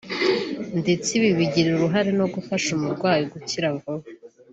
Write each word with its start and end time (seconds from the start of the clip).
ndetse 0.81 1.07
ibi 1.17 1.29
bigira 1.37 1.69
uruhare 1.71 2.11
no 2.19 2.25
gufasha 2.33 2.67
umurwayi 2.77 3.23
gukira 3.33 3.67
vuba 3.79 4.05